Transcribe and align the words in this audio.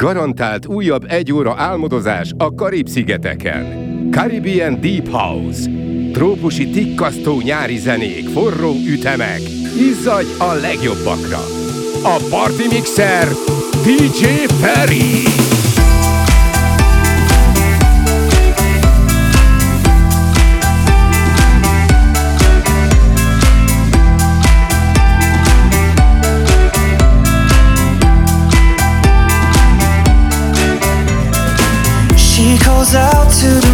Garantált 0.00 0.66
újabb 0.66 1.04
egy 1.08 1.32
óra 1.32 1.54
álmodozás 1.56 2.32
a 2.38 2.54
Karib-szigeteken. 2.54 3.64
Caribbean 4.10 4.80
Deep 4.80 5.08
House. 5.08 5.70
Trópusi 6.12 6.70
tikkasztó 6.70 7.40
nyári 7.40 7.76
zenék, 7.76 8.28
forró 8.28 8.72
ütemek. 8.86 9.40
Izzadj 9.78 10.28
a 10.38 10.52
legjobbakra! 10.52 11.40
A 12.02 12.16
Party 12.30 12.66
Mixer 12.74 13.28
DJ 13.84 14.24
Ferry. 14.60 15.49
to 33.30 33.60
do 33.60 33.69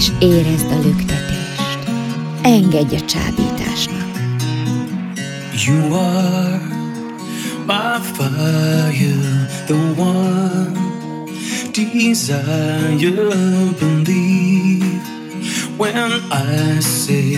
és 0.00 0.12
érezd 0.18 0.70
a 0.70 0.78
lüktetést. 0.82 1.78
Engedj 2.42 2.94
a 2.94 3.04
csábításnak. 3.04 4.08
You 5.64 5.94
are 5.94 6.60
my 7.66 8.00
fire, 8.14 9.48
the 9.66 9.74
one 9.96 10.78
desire, 11.72 12.96
believe 13.78 15.02
when 15.76 16.12
I 16.30 16.80
say 16.80 17.36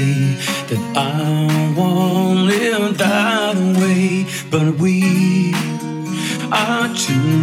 that 0.69 0.83
I 0.95 1.75
won't 1.77 2.47
live 2.47 2.97
that 2.99 3.57
way, 3.57 4.25
but 4.51 4.79
we 4.79 5.53
are 6.51 6.89
two. 6.95 7.42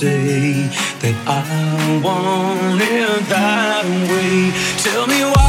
say 0.00 0.62
that 1.02 1.16
I 1.26 2.00
want 2.02 2.80
it 2.80 3.28
that 3.28 3.84
way. 4.08 4.50
Tell 4.82 5.06
me 5.06 5.20
why. 5.24 5.39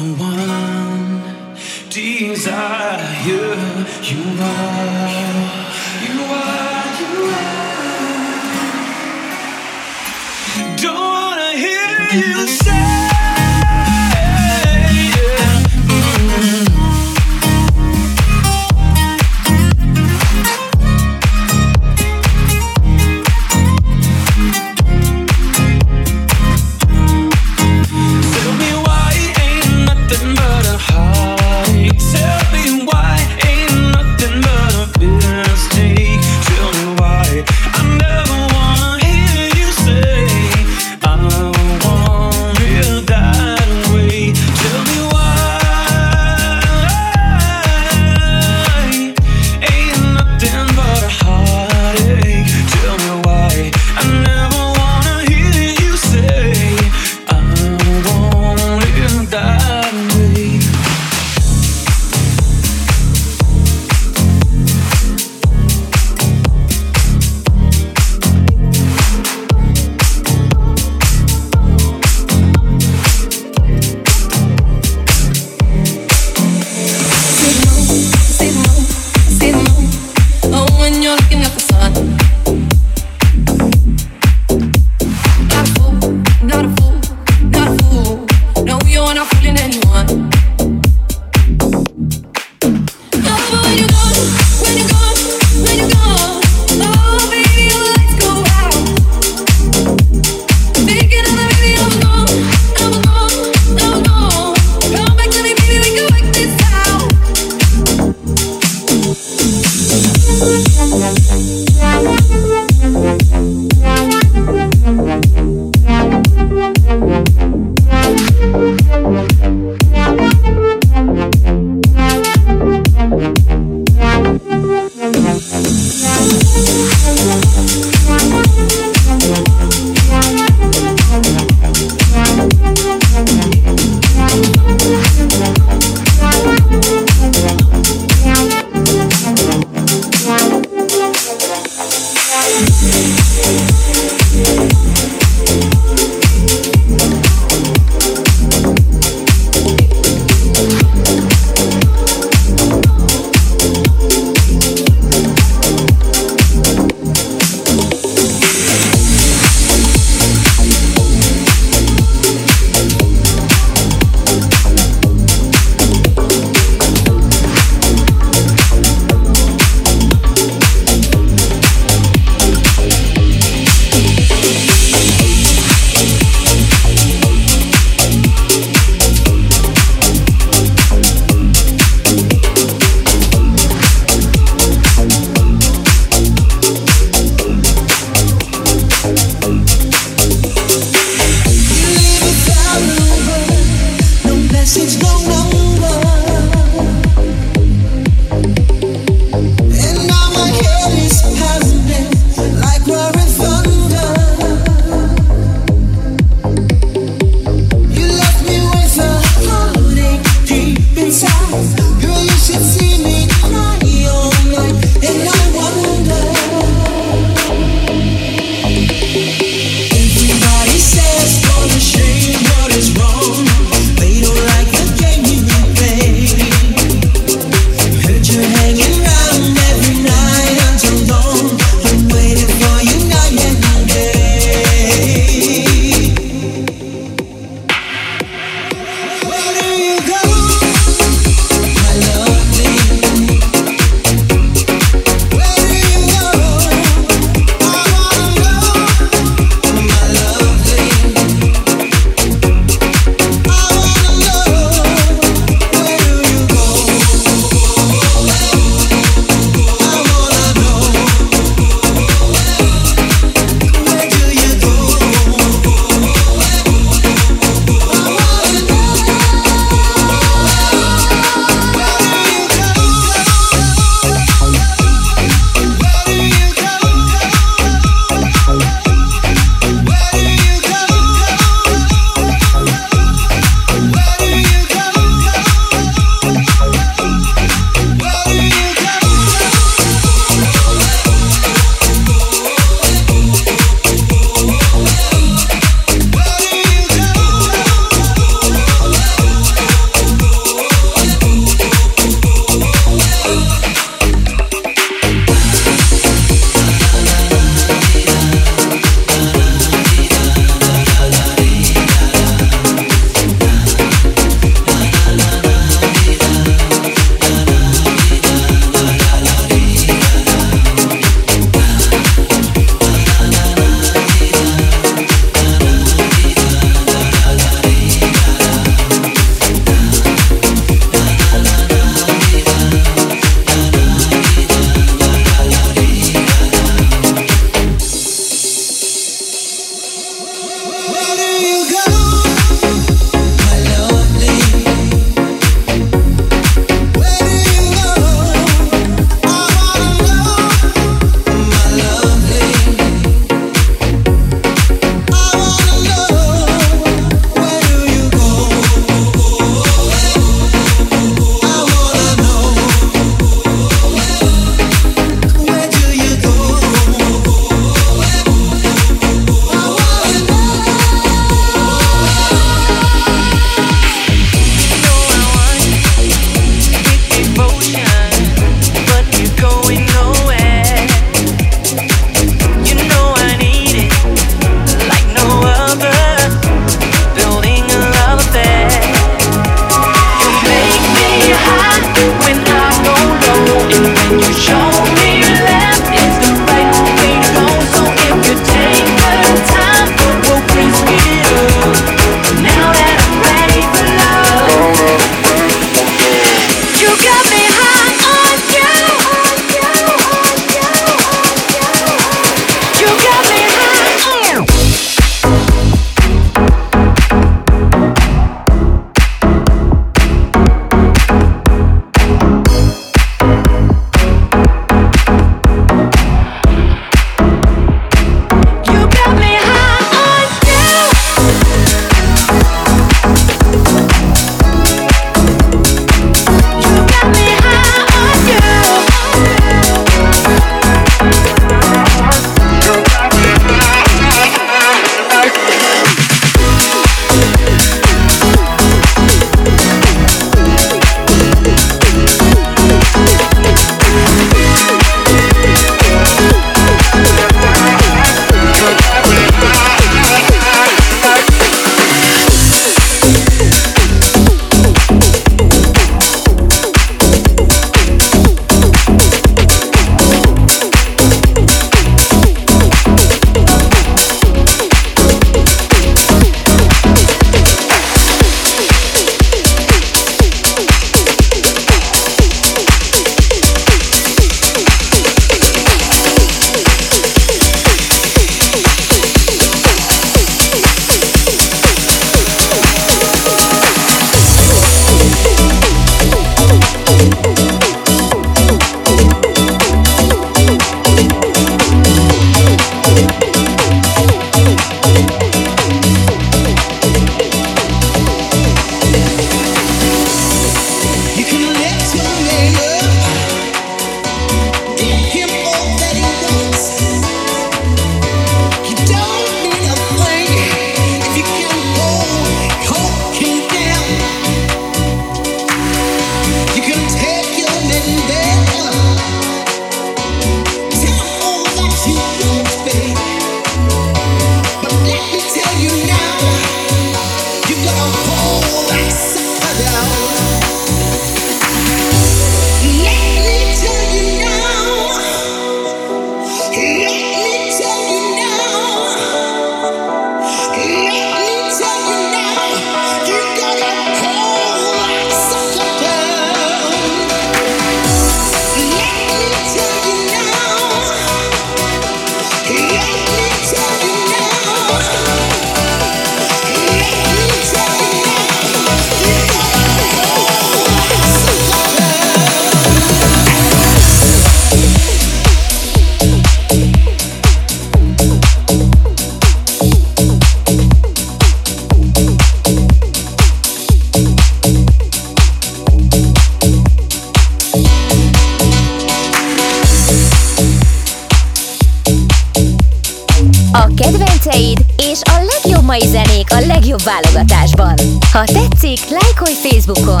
Tetszik, 598.61 598.89
lájkolj 598.89 599.33
Facebookon 599.33 600.00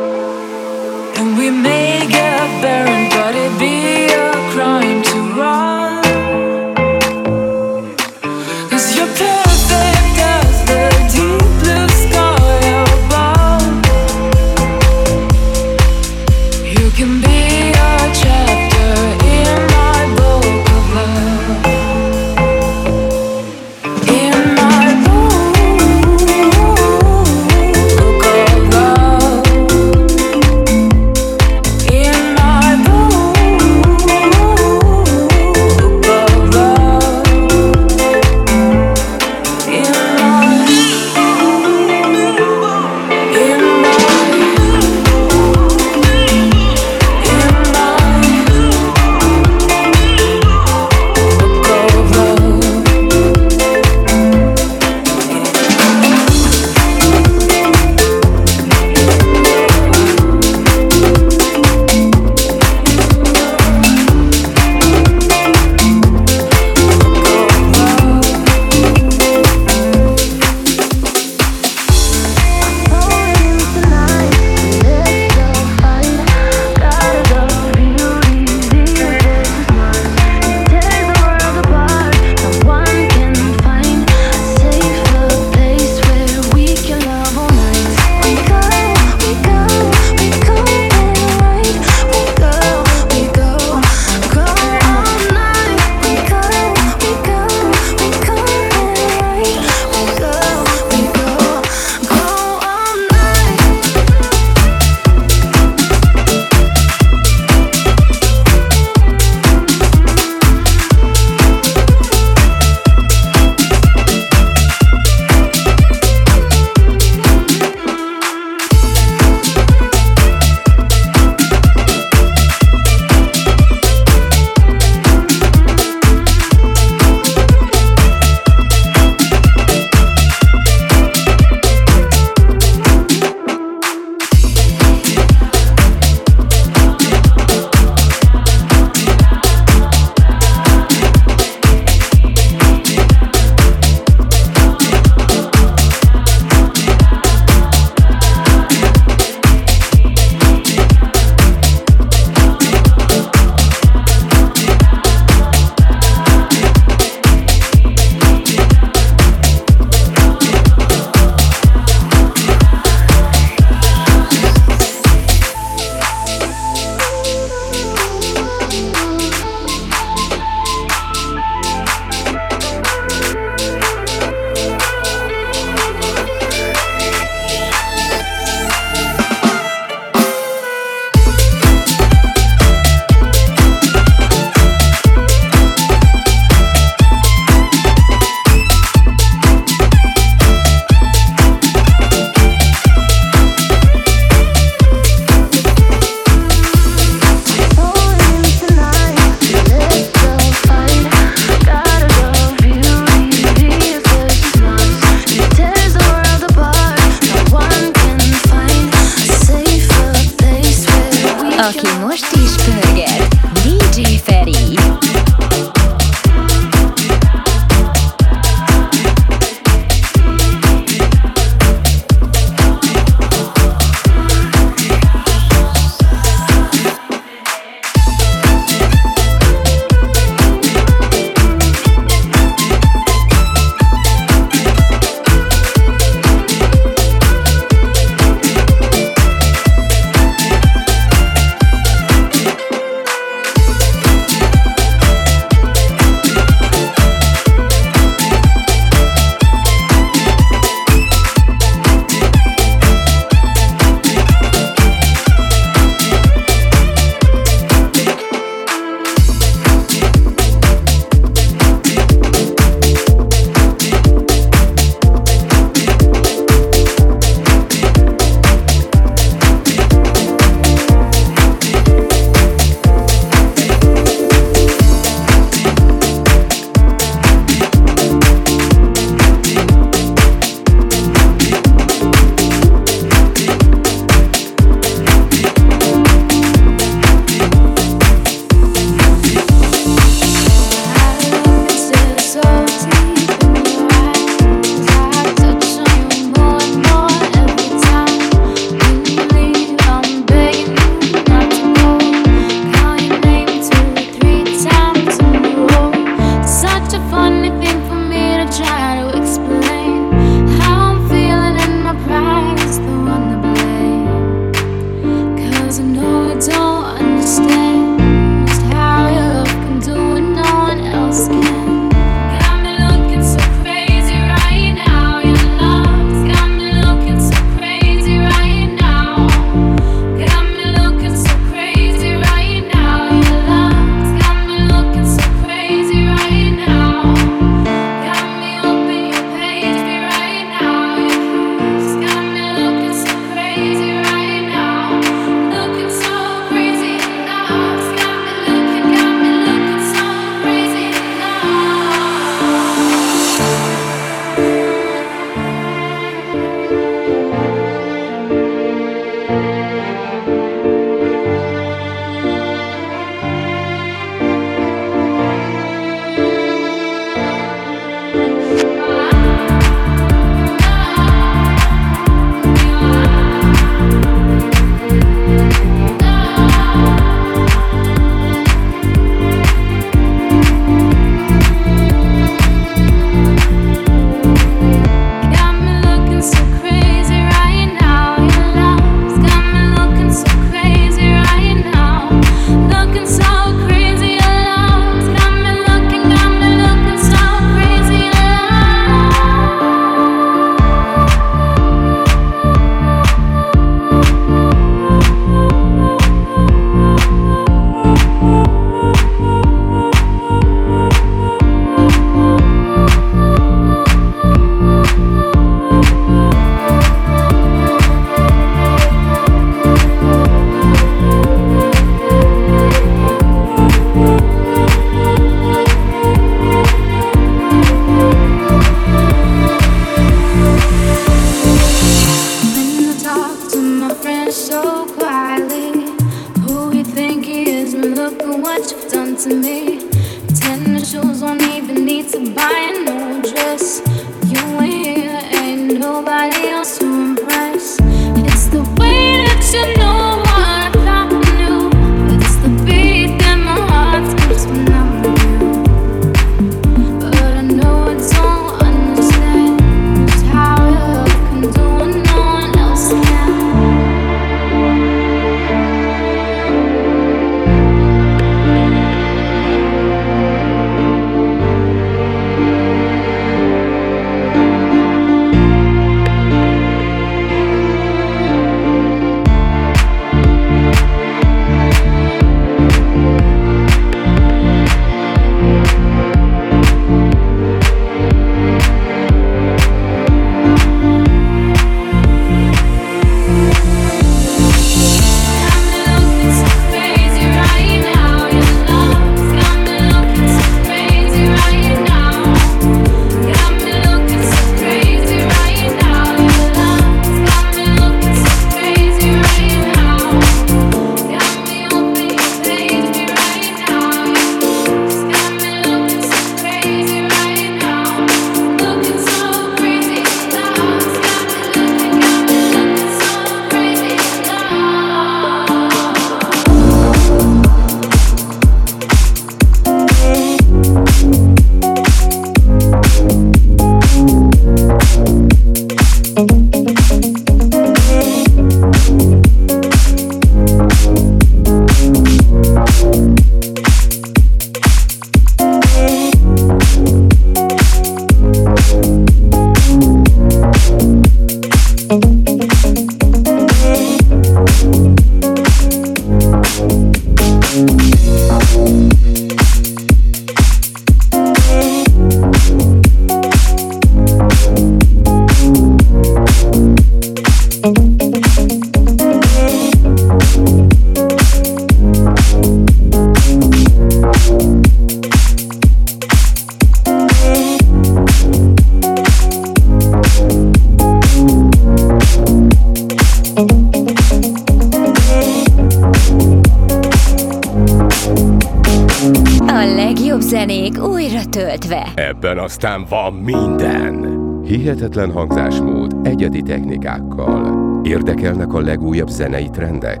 zenék 590.20 590.82
újra 590.82 591.24
töltve. 591.30 591.92
Ebben 591.94 592.38
aztán 592.38 592.84
van 592.88 593.12
minden. 593.12 594.22
Hihetetlen 594.44 595.12
hangzásmód 595.12 595.96
egyedi 596.02 596.42
technikákkal. 596.42 597.80
Érdekelnek 597.84 598.54
a 598.54 598.60
legújabb 598.60 599.08
zenei 599.08 599.48
trendek? 599.50 600.00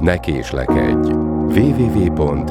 Ne 0.00 0.18
késlekedj! 0.18 1.10
www.djferi.hu 1.48 2.42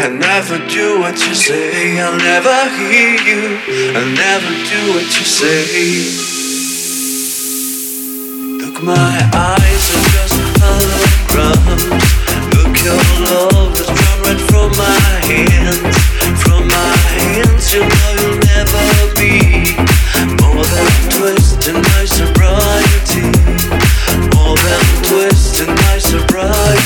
I 0.00 0.06
never 0.10 0.58
do 0.68 1.00
what 1.00 1.18
you 1.26 1.34
say. 1.34 1.98
I'll 1.98 2.16
never 2.16 2.54
hear 2.78 3.18
you. 3.18 3.58
I'll 3.98 4.06
never 4.06 4.46
do 4.70 4.80
what 4.94 5.10
you 5.10 5.26
say. 5.26 5.66
Look, 8.62 8.80
my 8.84 9.18
eyes 9.34 9.84
are 9.90 10.06
just 10.14 10.38
holograms. 10.62 11.82
Look, 12.54 12.74
your 12.86 13.02
love 13.26 13.74
has 13.74 13.90
drawn 13.90 14.18
right 14.22 14.42
from 14.46 14.70
my 14.78 15.02
hands. 15.26 15.98
From 16.46 16.68
my 16.68 16.94
hands, 17.18 17.74
you 17.74 17.82
know 17.82 18.10
you'll 18.22 18.38
never 18.54 18.86
be 19.18 19.74
more 20.38 20.62
than 20.62 20.86
a 20.86 21.10
twist 21.10 21.66
in 21.66 21.74
my 21.74 22.04
sobriety. 22.06 23.26
More 24.30 24.54
than 24.62 24.82
twist 25.10 25.58
in 25.58 25.74
my 25.74 25.98
sobriety. 25.98 26.77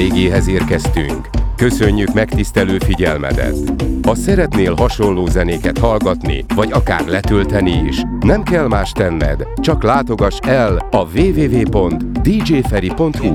Végéhez 0.00 0.48
érkeztünk. 0.48 1.28
Köszönjük 1.56 2.12
megtisztelő 2.12 2.78
figyelmedet! 2.78 3.56
Ha 4.02 4.14
szeretnél 4.14 4.74
hasonló 4.74 5.26
zenéket 5.26 5.78
hallgatni, 5.78 6.44
vagy 6.54 6.72
akár 6.72 7.06
letölteni 7.06 7.82
is, 7.86 8.02
nem 8.20 8.42
kell 8.42 8.66
más 8.68 8.92
tenned, 8.92 9.46
csak 9.56 9.82
látogass 9.82 10.38
el 10.42 10.88
a 10.90 11.18
www.djferi.hu 11.18 12.20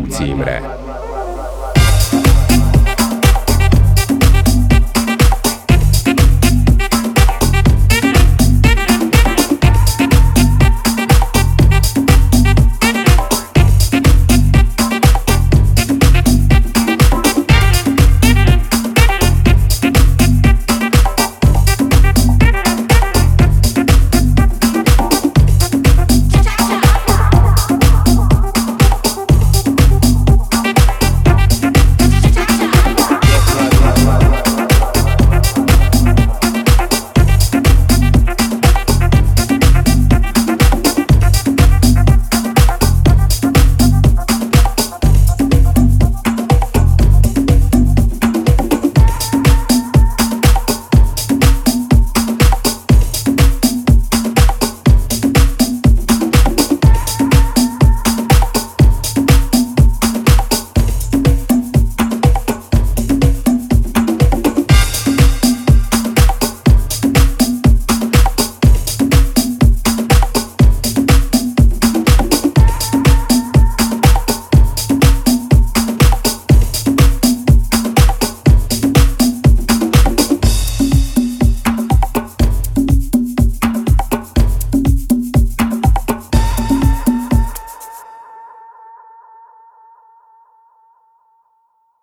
címre. 0.08 0.85